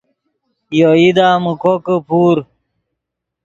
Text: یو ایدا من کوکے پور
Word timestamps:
یو 0.79 0.91
ایدا 1.01 1.27
من 1.43 1.55
کوکے 1.61 1.95
پور 2.07 2.37